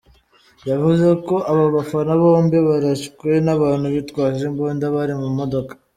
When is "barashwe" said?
2.67-3.29